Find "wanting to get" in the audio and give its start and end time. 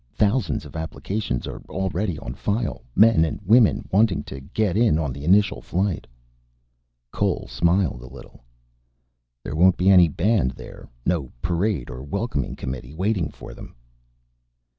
3.91-4.75